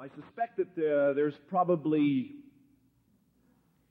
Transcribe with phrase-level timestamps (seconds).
[0.00, 2.30] I suspect that uh, there's probably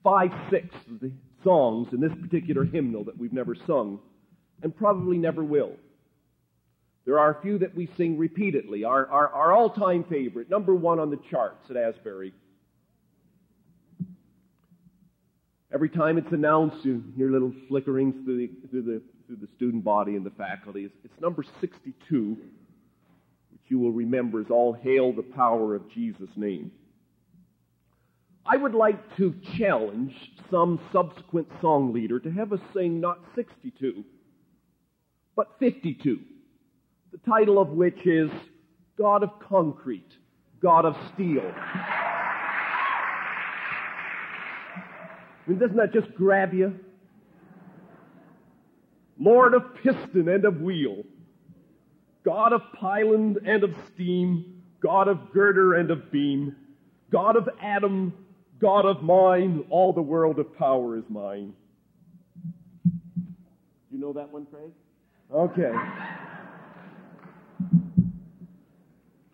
[0.03, 1.11] five, six of the
[1.43, 3.99] songs in this particular hymnal that we've never sung
[4.63, 5.73] and probably never will.
[7.05, 8.85] There are a few that we sing repeatedly.
[8.85, 12.33] Our, our, our all time favorite, number one on the charts at Asbury.
[15.73, 19.83] Every time it's announced, you hear little flickerings through the, through the, through the student
[19.83, 20.85] body and the faculty.
[20.85, 22.37] It's, it's number 62
[23.69, 26.71] you will remember is all hail the power of Jesus' name.
[28.45, 30.13] I would like to challenge
[30.49, 34.05] some subsequent song leader to have us sing not 62,
[35.35, 36.19] but 52,
[37.11, 38.31] the title of which is
[38.97, 40.11] God of Concrete,
[40.61, 41.51] God of Steel.
[45.45, 46.79] I mean, doesn't that just grab you?
[49.19, 51.03] Lord of piston and of wheel.
[52.27, 56.57] God of pylon and of steam, God of girder and of beam,
[57.09, 58.11] God of atom,
[58.59, 61.53] God of mine, all the world of power is mine.
[63.89, 64.71] You know that one, Craig?
[65.33, 65.71] Okay.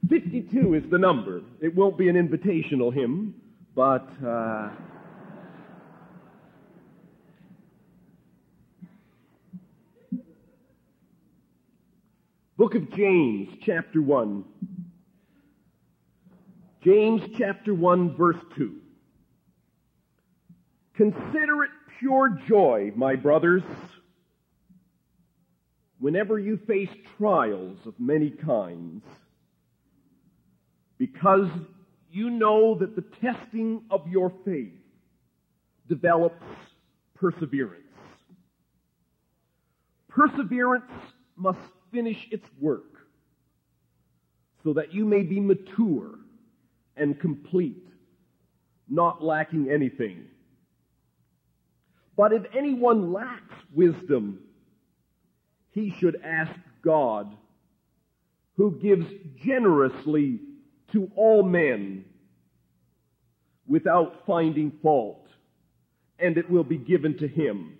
[0.07, 1.41] 52 is the number.
[1.61, 3.33] It won't be an invitational hymn,
[3.73, 4.07] but.
[4.23, 4.69] Uh,
[12.55, 14.43] Book of James, chapter 1.
[16.83, 18.75] James chapter 1, verse 2.
[20.93, 23.63] Consider it pure joy, my brothers,
[25.97, 29.03] whenever you face trials of many kinds,
[30.99, 31.49] because
[32.11, 34.73] you know that the testing of your faith
[35.89, 36.45] develops
[37.15, 37.81] perseverance.
[40.07, 40.91] Perseverance
[41.35, 41.57] must
[41.93, 42.83] finish its work
[44.63, 46.15] so that you may be mature
[46.97, 47.87] and complete,
[48.89, 50.25] not lacking anything.
[52.17, 54.39] But if anyone lacks wisdom,
[55.71, 56.53] he should ask
[56.83, 57.35] God,
[58.55, 59.07] who gives
[59.43, 60.39] generously
[60.91, 62.05] to all men
[63.67, 65.27] without finding fault,
[66.19, 67.77] and it will be given to him.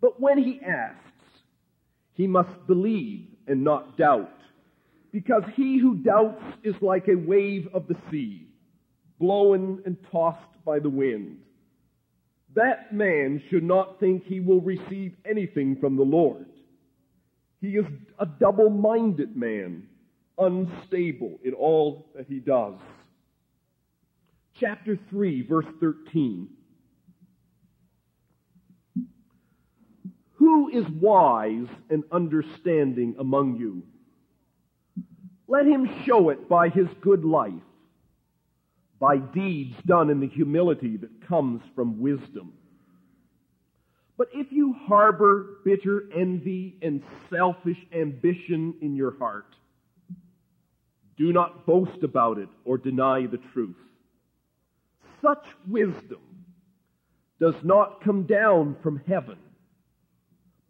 [0.00, 0.98] But when he asks,
[2.14, 4.32] he must believe and not doubt.
[5.12, 8.48] Because he who doubts is like a wave of the sea,
[9.20, 11.38] blown and tossed by the wind.
[12.54, 16.46] That man should not think he will receive anything from the Lord.
[17.60, 17.86] He is
[18.18, 19.84] a double minded man,
[20.38, 22.74] unstable in all that he does.
[24.58, 26.48] Chapter 3, verse 13.
[30.42, 33.84] Who is wise and understanding among you?
[35.46, 37.52] Let him show it by his good life,
[38.98, 42.54] by deeds done in the humility that comes from wisdom.
[44.18, 49.54] But if you harbor bitter envy and selfish ambition in your heart,
[51.16, 53.76] do not boast about it or deny the truth.
[55.22, 56.18] Such wisdom
[57.38, 59.38] does not come down from heaven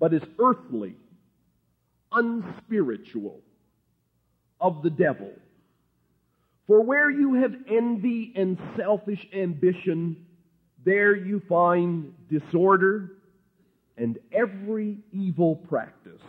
[0.03, 0.97] but is earthly,
[2.11, 3.39] unspiritual,
[4.61, 5.31] of the devil.
[6.67, 10.17] For where you have envy and selfish ambition,
[10.85, 13.13] there you find disorder
[13.97, 16.21] and every evil practice.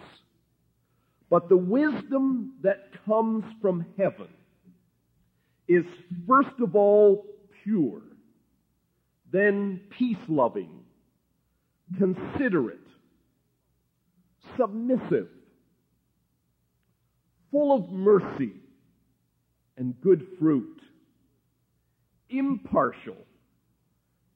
[1.32, 4.30] But the wisdom that comes from heaven
[5.68, 5.84] is
[6.28, 7.26] first of all
[7.64, 8.04] pure,
[9.32, 10.70] then peace loving,
[11.98, 12.78] considerate,
[14.58, 15.28] submissive,
[17.52, 18.54] full of mercy
[19.78, 20.82] and good fruit,
[22.30, 23.18] impartial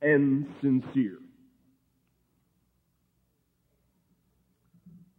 [0.01, 1.17] and sincere.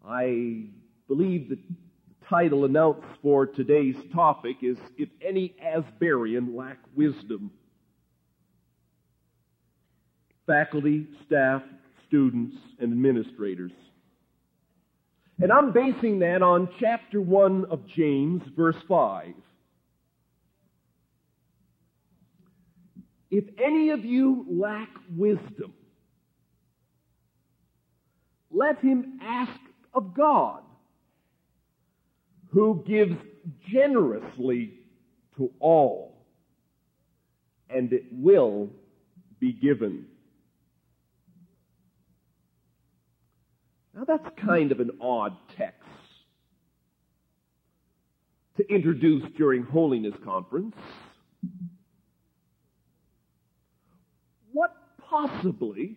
[0.07, 0.67] I
[1.07, 1.75] believe that the
[2.29, 7.51] title announced for today's topic is If Any Asburian Lack Wisdom.
[10.47, 11.62] Faculty, staff,
[12.06, 13.73] students, and administrators.
[15.40, 19.35] And I'm basing that on chapter 1 of James, verse 5.
[23.31, 25.75] If any of you lack wisdom,
[28.50, 29.61] let him ask
[29.94, 30.62] of God,
[32.50, 33.14] who gives
[33.70, 34.81] generously
[35.37, 36.25] to all,
[37.69, 38.70] and it will
[39.38, 40.06] be given.
[43.99, 45.83] Now that's kind of an odd text
[48.56, 50.77] to introduce during Holiness Conference.
[54.53, 54.71] What
[55.11, 55.97] possibly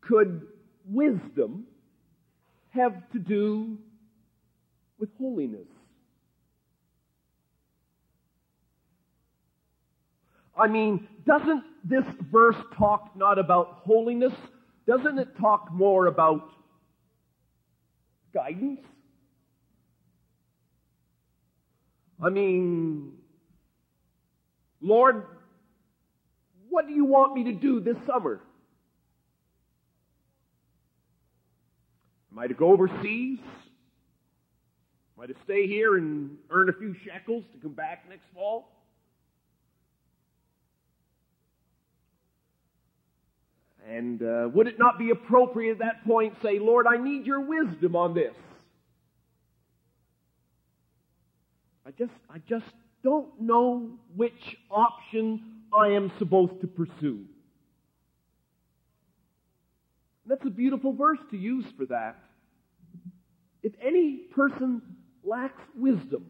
[0.00, 0.46] could
[0.88, 1.64] wisdom
[2.70, 3.78] have to do
[5.00, 5.66] with holiness?
[10.56, 14.32] I mean, doesn't this verse talk not about holiness?
[14.86, 16.52] Doesn't it talk more about
[18.36, 18.80] guidance?
[22.22, 23.12] I mean,
[24.82, 25.24] Lord,
[26.68, 28.42] what do you want me to do this summer?
[32.30, 33.38] Am I to go overseas?
[35.16, 38.75] Am I to stay here and earn a few shekels to come back next fall?
[43.88, 47.40] And uh, would it not be appropriate at that point say, Lord, I need your
[47.40, 48.34] wisdom on this?
[51.86, 52.64] I just, I just
[53.04, 55.40] don't know which option
[55.72, 57.24] I am supposed to pursue.
[60.26, 62.18] That's a beautiful verse to use for that.
[63.62, 64.82] If any person
[65.22, 66.26] lacks wisdom,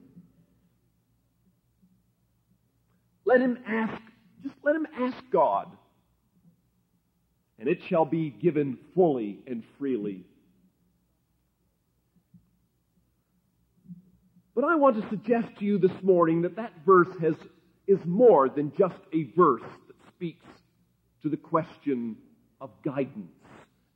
[3.24, 4.02] let him ask,
[4.42, 5.68] just let him ask God
[7.58, 10.24] and it shall be given fully and freely.
[14.54, 17.34] But I want to suggest to you this morning that that verse has,
[17.86, 20.46] is more than just a verse that speaks
[21.22, 22.16] to the question
[22.60, 23.32] of guidance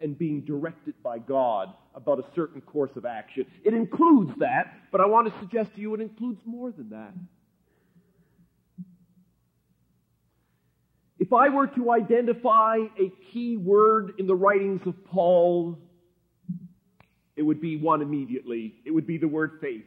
[0.01, 3.47] and being directed by God about a certain course of action.
[3.65, 7.15] It includes that, but I want to suggest to you it includes more than that.
[11.20, 15.78] If I were to identify a key word in the writings of Paul,
[17.37, 18.76] it would be one immediately.
[18.87, 19.84] It would be the word faith.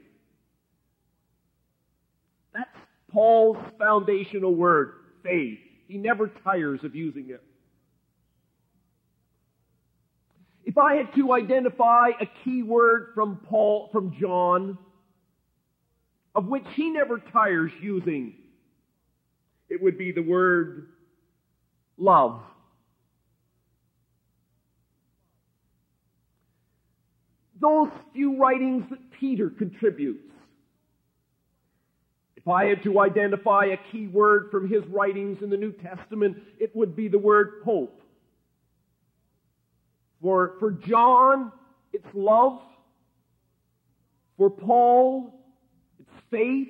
[2.53, 2.69] That's
[3.11, 4.93] Paul's foundational word,
[5.23, 5.57] faith.
[5.87, 7.43] He never tires of using it.
[10.65, 14.77] If I had to identify a key word from Paul, from John,
[16.35, 18.35] of which he never tires using,
[19.67, 20.89] it would be the word
[22.03, 22.41] love.
[27.61, 30.19] Those few writings that Peter contributes.
[32.35, 36.37] If I had to identify a key word from his writings in the New Testament,
[36.59, 38.01] it would be the word hope.
[40.21, 41.53] For, for John,
[41.93, 42.59] it's love.
[44.37, 45.33] For Paul,
[45.99, 46.67] it's faith.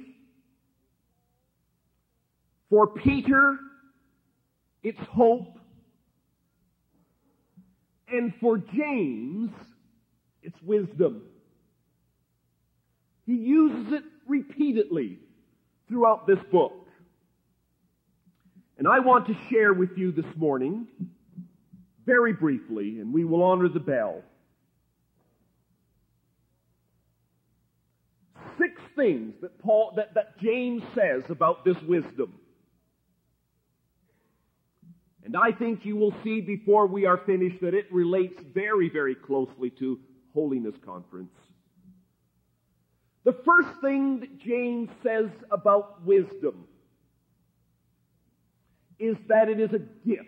[2.69, 3.57] For Peter,
[4.83, 5.57] it's hope.
[8.07, 9.51] And for James,
[10.43, 11.23] it's wisdom.
[13.25, 15.19] He uses it repeatedly
[15.87, 16.73] throughout this book.
[18.77, 20.87] And I want to share with you this morning,
[22.05, 24.21] very briefly, and we will honor the bell,
[28.59, 32.33] six things that Paul that, that James says about this wisdom.
[35.23, 39.15] And I think you will see before we are finished that it relates very, very
[39.15, 39.99] closely to
[40.33, 41.31] Holiness Conference.
[43.23, 46.67] The first thing that James says about wisdom
[48.99, 50.27] is that it is a gift.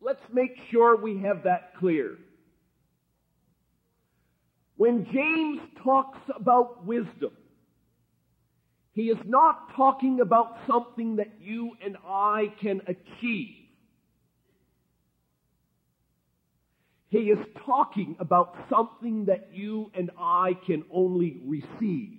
[0.00, 2.18] Let's make sure we have that clear.
[4.76, 7.32] When James talks about wisdom,
[8.98, 13.54] he is not talking about something that you and I can achieve.
[17.08, 22.18] He is talking about something that you and I can only receive.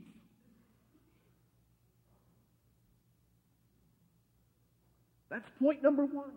[5.30, 6.32] That's point number one.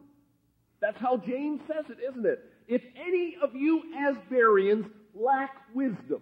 [0.80, 2.40] That's how James says it, isn't it?
[2.66, 6.20] If any of you Asburians lack wisdom,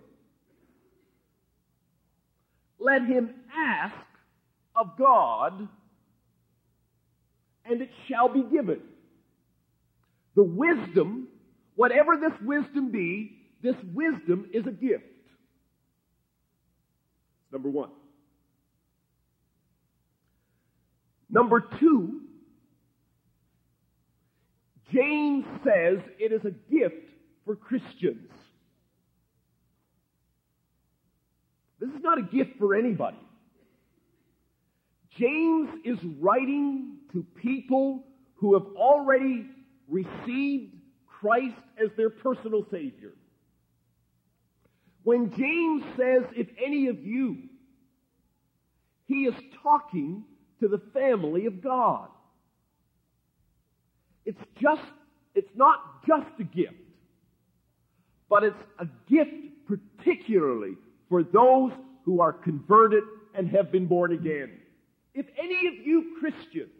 [2.78, 3.94] let him ask
[4.80, 5.68] of God,
[7.64, 8.80] and it shall be given.
[10.34, 11.28] The wisdom,
[11.76, 15.04] whatever this wisdom be, this wisdom is a gift.
[17.52, 17.90] Number one.
[21.28, 22.22] Number two,
[24.92, 27.08] James says it is a gift
[27.44, 28.30] for Christians.
[31.78, 33.16] This is not a gift for anybody.
[35.20, 38.04] James is writing to people
[38.36, 39.46] who have already
[39.86, 40.74] received
[41.06, 43.12] Christ as their personal Savior.
[45.02, 47.36] When James says, if any of you,
[49.06, 50.24] he is talking
[50.60, 52.08] to the family of God.
[54.24, 54.82] It's just,
[55.34, 56.74] it's not just a gift,
[58.30, 59.34] but it's a gift
[59.66, 60.76] particularly
[61.08, 61.72] for those
[62.04, 64.59] who are converted and have been born again.
[65.20, 66.70] If any of you Christians,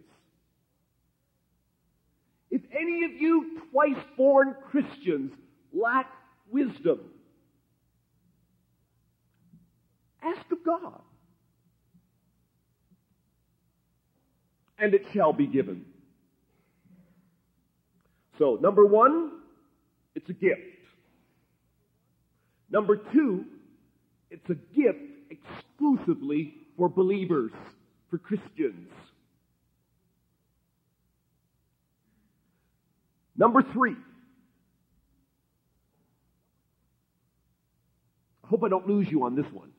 [2.51, 5.33] if any of you twice born Christians
[5.75, 6.11] lack
[6.51, 7.01] wisdom,
[10.23, 11.03] ask of God.
[14.79, 15.85] And it shall be given.
[18.39, 19.33] So, number one,
[20.15, 20.61] it's a gift.
[22.71, 23.45] Number two,
[24.31, 27.53] it's a gift exclusively for believers,
[28.11, 28.91] for Christians.
[33.37, 33.97] Number three,
[38.45, 39.71] I hope I don't lose you on this one.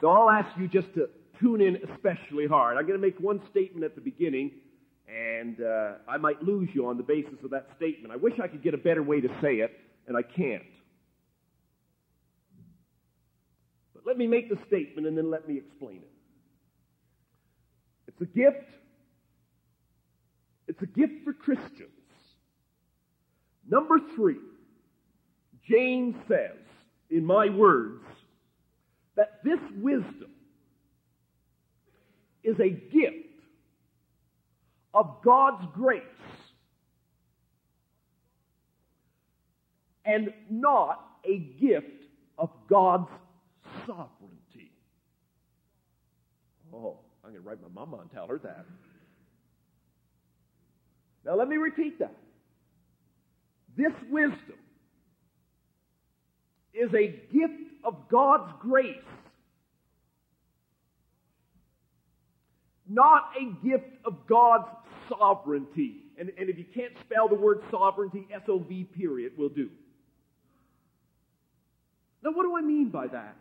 [0.00, 1.08] So I'll ask you just to
[1.40, 2.76] tune in especially hard.
[2.76, 4.50] I'm going to make one statement at the beginning,
[5.06, 8.12] and uh, I might lose you on the basis of that statement.
[8.12, 9.70] I wish I could get a better way to say it,
[10.08, 10.62] and I can't.
[13.94, 16.11] But let me make the statement and then let me explain it.
[18.12, 18.70] It's a gift.
[20.68, 21.90] It's a gift for Christians.
[23.68, 24.38] Number three,
[25.68, 26.58] James says,
[27.10, 28.04] in my words,
[29.16, 30.30] that this wisdom
[32.42, 33.28] is a gift
[34.94, 36.02] of God's grace
[40.04, 41.86] and not a gift
[42.38, 43.08] of God's
[43.86, 44.72] sovereignty.
[46.74, 48.66] Oh, I'm going to write my mama and tell her that.
[51.24, 52.16] Now, let me repeat that.
[53.76, 54.58] This wisdom
[56.74, 58.96] is a gift of God's grace,
[62.88, 64.68] not a gift of God's
[65.08, 66.00] sovereignty.
[66.18, 69.70] And, and if you can't spell the word sovereignty, S O V period will do.
[72.22, 73.36] Now, what do I mean by that?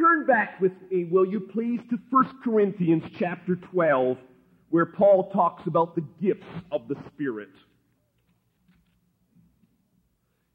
[0.00, 4.16] Turn back with me, will you please, to 1 Corinthians chapter 12,
[4.70, 7.50] where Paul talks about the gifts of the Spirit.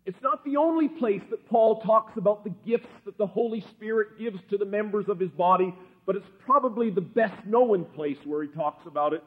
[0.07, 4.17] It's not the only place that Paul talks about the gifts that the Holy Spirit
[4.17, 5.75] gives to the members of his body,
[6.07, 9.23] but it's probably the best known place where he talks about it.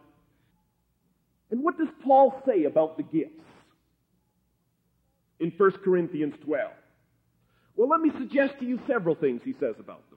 [1.52, 3.44] And what does Paul say about the gifts
[5.38, 6.72] in 1 Corinthians 12?
[7.76, 10.07] Well, let me suggest to you several things he says about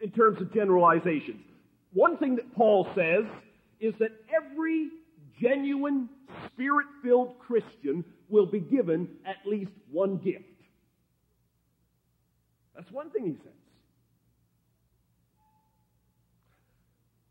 [0.00, 1.42] in terms of generalizations.
[1.92, 3.24] One thing that Paul says
[3.80, 4.88] is that every
[5.40, 6.08] genuine,
[6.46, 10.44] spirit filled Christian will be given at least one gift.
[12.74, 13.52] That's one thing he says.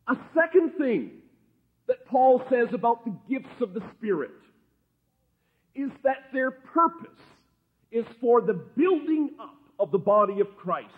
[0.07, 1.11] A second thing
[1.87, 4.31] that Paul says about the gifts of the Spirit
[5.75, 7.19] is that their purpose
[7.91, 10.89] is for the building up of the body of Christ.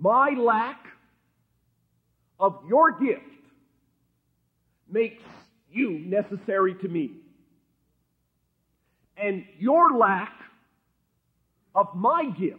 [0.00, 0.86] My lack
[2.38, 3.20] of your gift
[4.90, 5.22] makes
[5.70, 7.10] you necessary to me.
[9.18, 10.32] And your lack
[11.74, 12.58] of my gift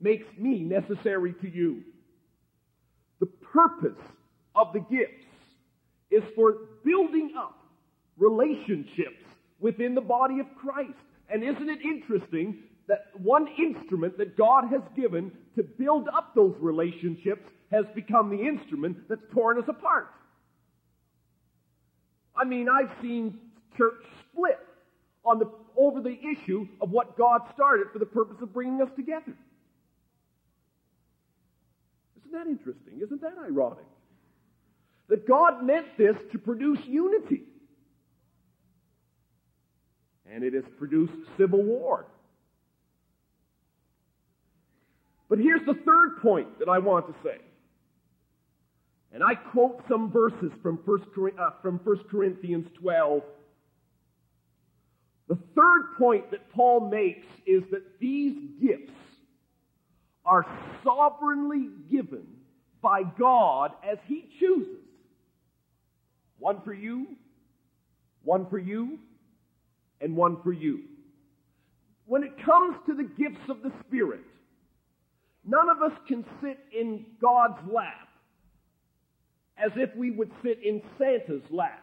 [0.00, 1.82] makes me necessary to you.
[3.20, 4.02] The purpose
[4.56, 5.24] of the gifts
[6.10, 7.56] is for building up
[8.18, 9.24] relationships
[9.60, 10.98] within the body of Christ.
[11.28, 16.54] And isn't it interesting that one instrument that God has given to build up those
[16.60, 20.08] relationships has become the instrument that's torn us apart?
[22.36, 23.38] I mean, I've seen
[23.76, 24.58] church split
[25.24, 28.90] on the, over the issue of what God started for the purpose of bringing us
[28.96, 29.34] together.
[32.18, 33.00] Isn't that interesting?
[33.02, 33.84] Isn't that ironic?
[35.08, 37.42] That God meant this to produce unity.
[40.30, 42.06] And it has produced civil war.
[45.28, 47.38] But here's the third point that I want to say.
[49.12, 53.22] And I quote some verses from 1, uh, from 1 Corinthians 12.
[55.28, 58.92] The third point that Paul makes is that these gifts
[60.26, 60.44] are
[60.82, 62.26] sovereignly given
[62.82, 64.82] by God as He chooses.
[66.38, 67.06] One for you,
[68.22, 68.98] one for you,
[70.00, 70.80] and one for you.
[72.06, 74.20] When it comes to the gifts of the Spirit,
[75.46, 78.08] none of us can sit in God's lap
[79.56, 81.82] as if we would sit in Santa's lap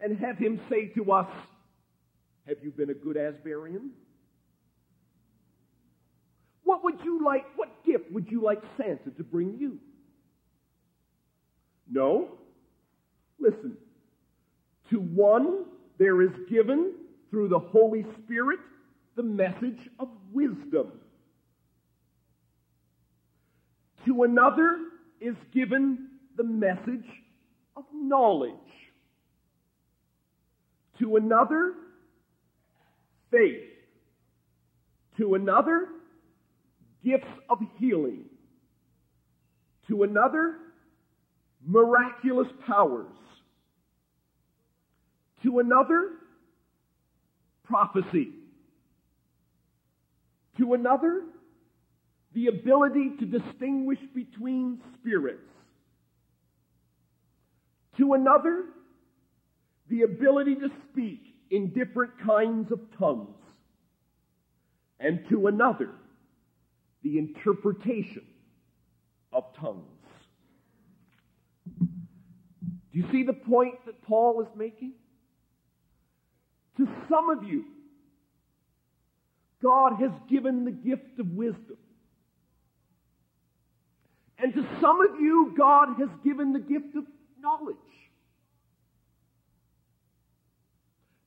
[0.00, 1.28] and have him say to us,
[2.46, 3.90] Have you been a good Asburian?
[6.64, 9.78] What would you like, what gift would you like Santa to bring you?
[11.90, 12.28] No.
[13.38, 13.76] Listen.
[14.90, 15.64] To one
[15.98, 16.92] there is given
[17.30, 18.58] through the Holy Spirit
[19.16, 20.92] the message of wisdom.
[24.06, 24.78] To another
[25.20, 27.06] is given the message
[27.76, 28.52] of knowledge.
[30.98, 31.74] To another,
[33.30, 33.62] faith.
[35.18, 35.88] To another,
[37.04, 38.24] gifts of healing.
[39.88, 40.56] To another,
[41.64, 43.12] miraculous powers.
[45.42, 46.10] To another,
[47.64, 48.30] prophecy.
[50.58, 51.22] To another,
[52.34, 55.48] the ability to distinguish between spirits.
[57.98, 58.64] To another,
[59.88, 63.36] the ability to speak in different kinds of tongues.
[64.98, 65.90] And to another,
[67.02, 68.24] the interpretation
[69.32, 69.84] of tongues.
[71.78, 74.92] Do you see the point that Paul is making?
[76.78, 77.64] To some of you,
[79.62, 81.76] God has given the gift of wisdom.
[84.44, 87.04] And to some of you, God has given the gift of
[87.40, 87.76] knowledge.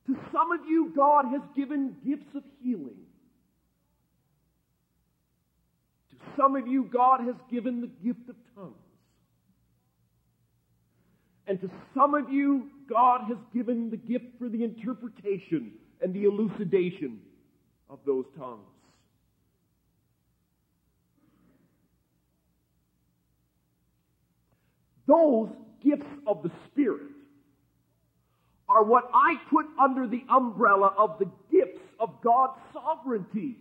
[0.06, 3.00] To some of you, God has given gifts of healing.
[6.10, 8.76] To some of you, God has given the gift of tongues.
[11.48, 16.22] And to some of you, God has given the gift for the interpretation and the
[16.22, 17.18] elucidation
[17.90, 18.77] of those tongues.
[25.08, 25.48] Those
[25.82, 27.08] gifts of the Spirit
[28.68, 33.56] are what I put under the umbrella of the gifts of God's sovereignty.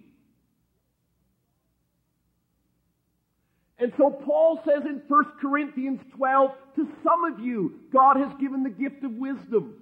[3.79, 8.63] And so Paul says in 1 Corinthians 12, to some of you, God has given
[8.63, 9.75] the gift of wisdom.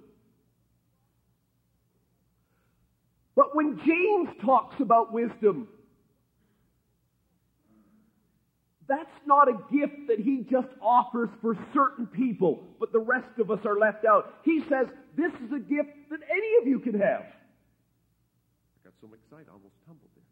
[3.34, 5.68] But when James talks about wisdom,
[8.88, 13.50] that's not a gift that he just offers for certain people, but the rest of
[13.50, 14.34] us are left out.
[14.44, 17.24] He says, this is a gift that any of you can have.
[17.24, 20.24] I got so excited, I almost tumbled there.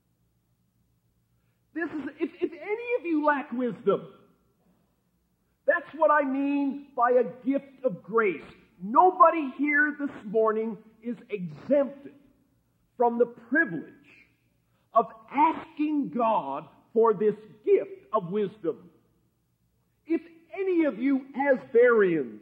[1.74, 4.06] This is, if, if any of you lack wisdom,
[5.66, 8.42] that's what I mean by a gift of grace.
[8.80, 12.12] Nobody here this morning is exempted
[12.96, 13.82] from the privilege
[14.92, 18.78] of asking God for this gift of wisdom.
[20.06, 20.20] If
[20.54, 22.38] any of you Asburians,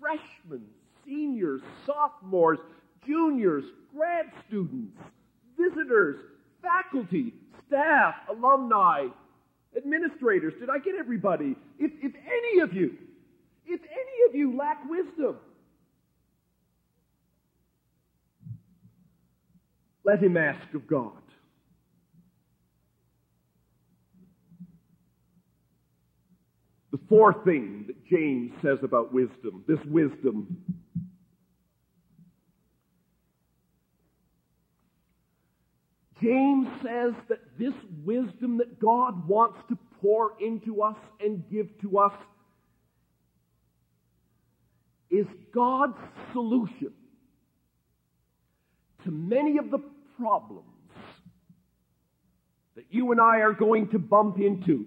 [0.00, 0.62] freshmen,
[1.04, 2.58] seniors, sophomores,
[3.06, 4.96] juniors, grad students,
[5.58, 6.16] visitors,
[6.62, 7.34] faculty,
[7.66, 9.06] staff, alumni,
[9.76, 11.56] administrators, did I get everybody?
[11.78, 12.96] If, if any of you,
[13.66, 15.36] if any of you lack wisdom,
[20.04, 21.12] let him ask of God.
[26.96, 30.64] The fourth thing that James says about wisdom, this wisdom,
[36.22, 41.98] James says that this wisdom that God wants to pour into us and give to
[41.98, 42.14] us
[45.10, 45.98] is God's
[46.32, 46.94] solution
[49.04, 49.80] to many of the
[50.18, 50.64] problems
[52.74, 54.86] that you and I are going to bump into.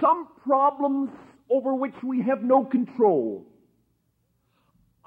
[0.00, 1.10] Some problems
[1.52, 3.44] over which we have no control.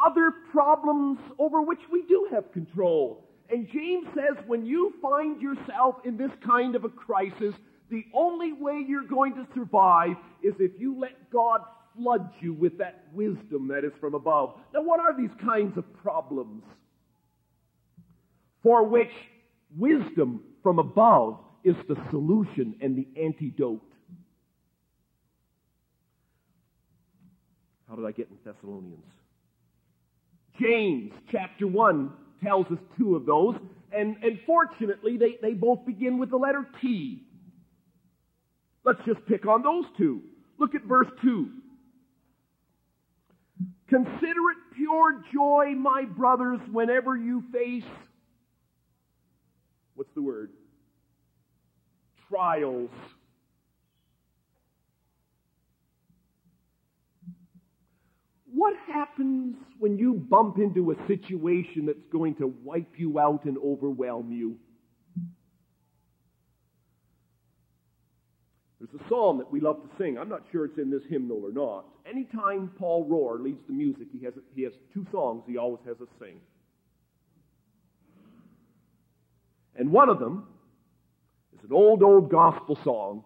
[0.03, 3.25] Other problems over which we do have control.
[3.49, 7.55] And James says when you find yourself in this kind of a crisis,
[7.89, 11.62] the only way you're going to survive is if you let God
[11.97, 14.55] flood you with that wisdom that is from above.
[14.73, 16.63] Now, what are these kinds of problems?
[18.62, 19.12] For which
[19.77, 23.81] wisdom from above is the solution and the antidote.
[27.95, 29.05] How did I get in Thessalonians?
[30.60, 32.12] James chapter 1
[32.43, 33.55] tells us two of those,
[33.93, 37.23] and, and fortunately, they, they both begin with the letter T.
[38.84, 40.21] Let's just pick on those two.
[40.60, 41.47] Look at verse 2.
[43.88, 47.89] Consider it pure joy, my brothers, whenever you face,
[49.93, 50.49] what's the word?
[52.27, 52.89] Trials.
[58.56, 63.58] What happens when you bump into a situation that's going to wipe you out and
[63.58, 64.56] overwhelm you?
[68.80, 70.18] There's a psalm that we love to sing.
[70.18, 71.86] I'm not sure it's in this hymnal or not.
[72.10, 75.98] Anytime Paul Rohr leads the music, he has, he has two songs he always has
[76.00, 76.39] us sing.
[79.76, 80.48] And one of them
[81.58, 83.24] is an old, old gospel song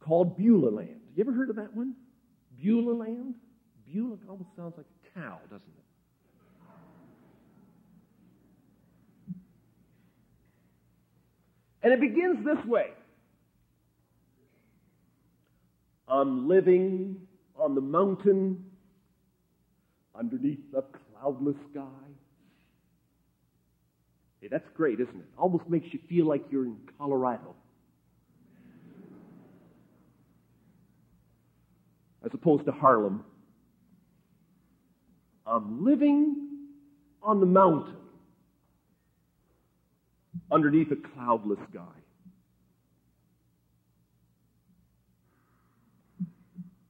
[0.00, 1.03] called Beulah Land.
[1.14, 1.94] You ever heard of that one?
[2.60, 3.34] Beulah Land?
[3.86, 5.84] Beulah almost sounds like a cow, doesn't it?
[11.84, 12.88] And it begins this way
[16.08, 17.16] I'm living
[17.56, 18.64] on the mountain
[20.18, 22.10] underneath a cloudless sky.
[24.40, 25.26] Hey, that's great, isn't it?
[25.38, 27.54] Almost makes you feel like you're in Colorado.
[32.24, 33.24] As opposed to Harlem.
[35.46, 36.36] I'm living
[37.22, 37.96] on the mountain
[40.50, 41.82] underneath a cloudless sky.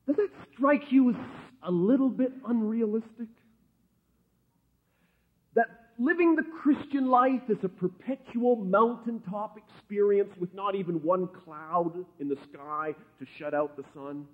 [0.07, 1.16] Does that strike you as
[1.62, 3.29] a little bit unrealistic?
[5.55, 5.66] That
[5.99, 12.29] living the Christian life is a perpetual mountaintop experience with not even one cloud in
[12.29, 14.27] the sky to shut out the sun?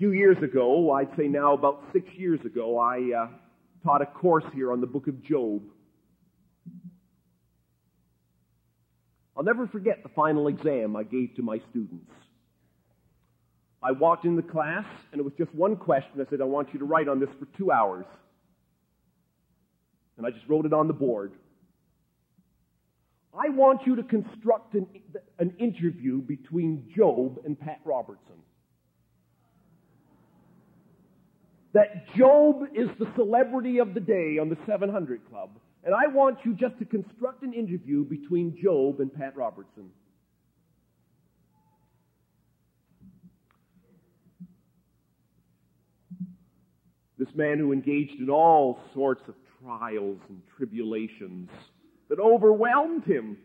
[0.00, 3.28] Few years ago, I'd say now about six years ago, I uh,
[3.84, 5.60] taught a course here on the book of Job.
[9.36, 12.10] I'll never forget the final exam I gave to my students.
[13.82, 16.12] I walked in the class, and it was just one question.
[16.18, 18.06] I said, I want you to write on this for two hours.
[20.16, 21.32] And I just wrote it on the board.
[23.34, 24.86] I want you to construct an,
[25.38, 28.36] an interview between Job and Pat Robertson.
[31.72, 35.50] That Job is the celebrity of the day on the 700 Club,
[35.84, 39.90] and I want you just to construct an interview between Job and Pat Robertson.
[47.18, 51.50] This man who engaged in all sorts of trials and tribulations
[52.08, 53.36] that overwhelmed him.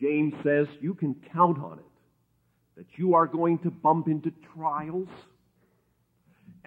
[0.00, 1.84] James says you can count on it
[2.76, 5.08] that you are going to bump into trials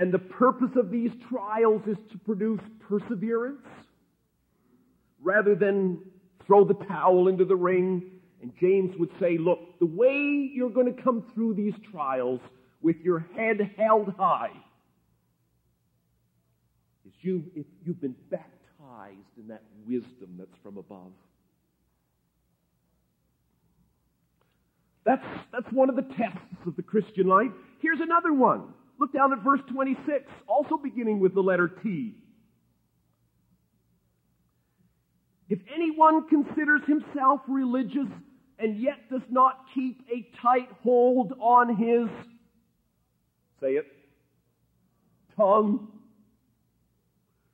[0.01, 3.61] and the purpose of these trials is to produce perseverance
[5.21, 5.99] rather than
[6.47, 8.01] throw the towel into the ring.
[8.41, 12.39] And James would say, look, the way you're going to come through these trials
[12.81, 14.49] with your head held high
[17.05, 21.11] is you, if you've been baptized in that wisdom that's from above.
[25.05, 27.51] That's, that's one of the tests of the Christian life.
[27.81, 28.73] Here's another one.
[29.01, 32.13] Look down at verse 26, also beginning with the letter T.
[35.49, 38.05] If anyone considers himself religious
[38.59, 42.09] and yet does not keep a tight hold on his,
[43.59, 43.87] say it,
[45.35, 45.87] tongue.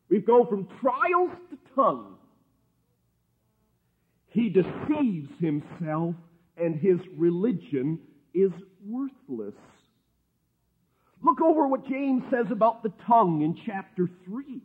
[0.10, 2.18] We go from trials to tongue.
[4.32, 6.14] He deceives himself
[6.58, 8.00] and his religion
[8.34, 8.52] is
[8.86, 9.56] worthless.
[11.28, 14.62] Look over what James says about the tongue in chapter 3.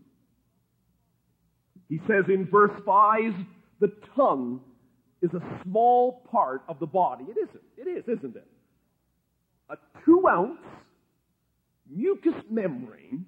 [1.88, 3.32] He says in verse 5,
[3.80, 4.60] the tongue
[5.22, 7.24] is a small part of the body.
[7.24, 7.64] It isn't.
[7.76, 8.46] It is, isn't it?
[9.70, 10.60] A two ounce
[11.90, 13.26] mucous membrane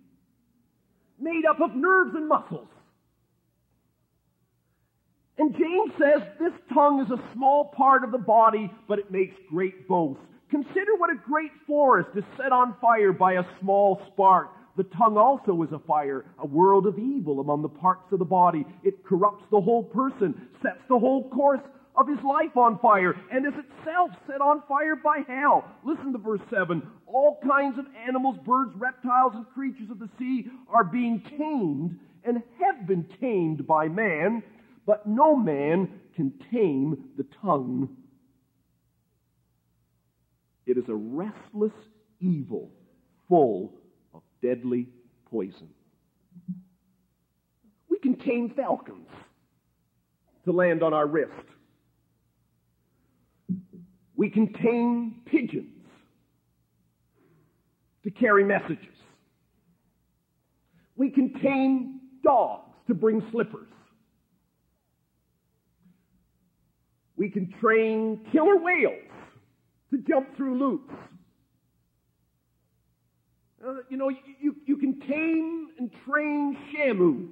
[1.18, 2.68] made up of nerves and muscles.
[5.38, 9.34] And James says this tongue is a small part of the body, but it makes
[9.50, 10.20] great boast.
[10.54, 14.50] Consider what a great forest is set on fire by a small spark.
[14.76, 18.24] The tongue also is a fire, a world of evil among the parts of the
[18.24, 18.64] body.
[18.84, 21.60] It corrupts the whole person, sets the whole course
[21.96, 25.64] of his life on fire, and is itself set on fire by hell.
[25.84, 26.80] Listen to verse 7.
[27.08, 32.44] All kinds of animals, birds, reptiles, and creatures of the sea are being tamed and
[32.62, 34.40] have been tamed by man,
[34.86, 37.88] but no man can tame the tongue
[40.66, 41.72] it is a restless
[42.20, 42.70] evil
[43.28, 43.74] full
[44.14, 44.88] of deadly
[45.30, 45.68] poison.
[47.88, 49.08] We can tame falcons
[50.44, 51.32] to land on our wrist.
[54.16, 55.86] We can tame pigeons
[58.04, 58.94] to carry messages.
[60.96, 63.68] We can tame dogs to bring slippers.
[67.16, 69.13] We can train killer whales
[69.94, 70.94] to jump through loops.
[73.64, 77.28] Uh, you know, you, you, you can tame and train Shamu.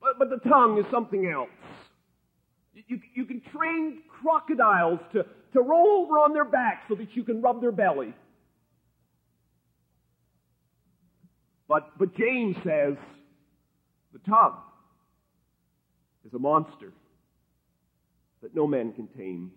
[0.00, 1.48] But, but the tongue is something else.
[2.86, 7.24] You, you, can train crocodiles to, to roll over on their back so that you
[7.24, 8.14] can rub their belly.
[11.68, 12.94] But, but James says
[14.12, 14.56] the tongue
[16.24, 16.92] is a monster
[18.42, 19.52] that no man can tame.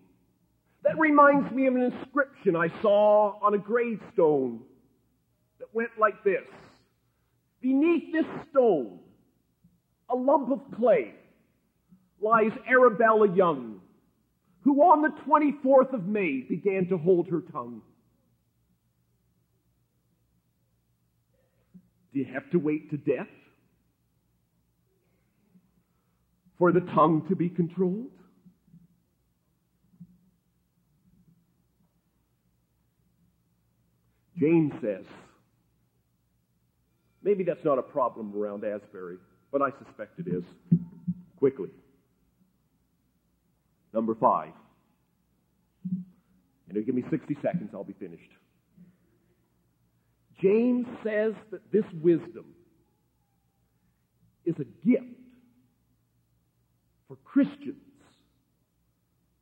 [0.82, 4.60] That reminds me of an inscription I saw on a gravestone
[5.58, 6.44] that went like this
[7.60, 8.98] Beneath this stone,
[10.10, 11.14] a lump of clay,
[12.20, 13.80] lies Arabella Young,
[14.60, 17.80] who on the 24th of May began to hold her tongue.
[22.12, 23.26] Do you have to wait to death
[26.58, 28.10] for the tongue to be controlled?
[34.44, 35.06] James says,
[37.22, 39.16] maybe that's not a problem around Asbury,
[39.50, 40.44] but I suspect it is.
[41.38, 41.70] Quickly.
[43.94, 44.52] Number five.
[46.68, 48.30] And you give me 60 seconds, I'll be finished.
[50.42, 52.44] James says that this wisdom
[54.44, 55.06] is a gift
[57.08, 57.78] for Christians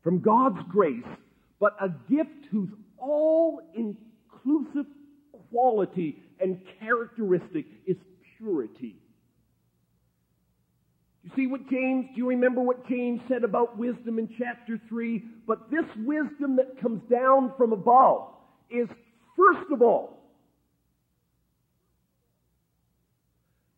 [0.04, 1.02] from God's grace,
[1.58, 3.60] but a gift whose all
[4.44, 4.86] inclusive
[5.50, 7.96] quality and characteristic is
[8.38, 8.96] purity.
[11.22, 15.22] You see what James, do you remember what James said about wisdom in chapter 3?
[15.46, 18.28] But this wisdom that comes down from above
[18.70, 18.88] is,
[19.36, 20.22] first of all,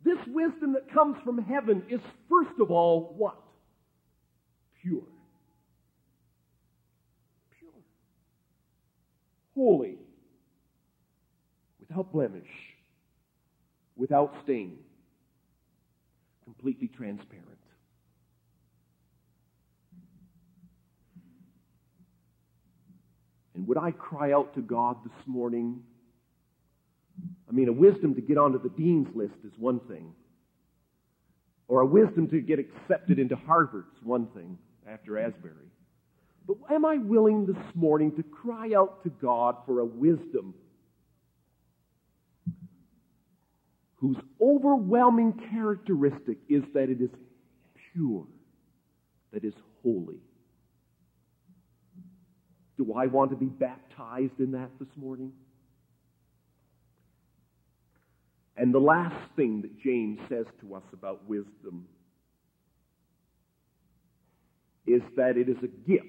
[0.05, 3.37] This wisdom that comes from heaven is first of all what?
[4.83, 5.01] Pure.
[7.59, 7.71] Pure.
[9.55, 9.97] Holy.
[11.95, 12.49] Without blemish.
[13.97, 14.79] Without stain.
[16.45, 17.49] Completely transparent.
[23.55, 25.83] And would I cry out to God this morning
[27.49, 30.13] I mean, a wisdom to get onto the dean's list is one thing.
[31.69, 35.71] Or a wisdom to get accepted into Harvard is one thing after Asbury.
[36.49, 40.55] But am I willing this morning to cry out to God for a wisdom
[44.05, 47.09] whose overwhelming characteristic is that it is
[47.95, 48.27] pure,
[49.33, 50.19] that is holy?
[52.77, 55.33] Do I want to be baptized in that this morning?
[58.59, 61.87] And the last thing that James says to us about wisdom
[64.87, 66.05] is that it is a gift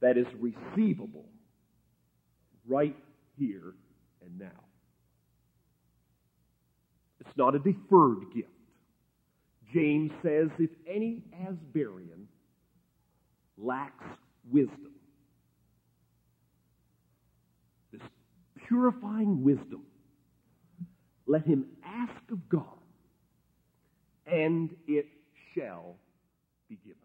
[0.00, 1.26] that is receivable
[2.66, 2.96] right
[3.36, 3.74] here
[4.24, 4.46] and now.
[7.30, 8.48] It's not a deferred gift.
[9.72, 12.24] James says if any Asburian
[13.56, 14.04] lacks
[14.50, 14.90] wisdom,
[17.92, 18.02] this
[18.66, 19.82] purifying wisdom
[21.28, 22.64] let him ask of God,
[24.26, 25.06] and it
[25.54, 25.94] shall
[26.68, 26.99] be given.